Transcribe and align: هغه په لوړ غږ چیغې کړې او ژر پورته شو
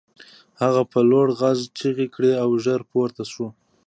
هغه 0.61 0.81
په 0.91 0.99
لوړ 1.09 1.27
غږ 1.39 1.59
چیغې 1.77 2.07
کړې 2.15 2.31
او 2.43 2.49
ژر 2.63 2.81
پورته 2.91 3.23
شو 3.31 3.47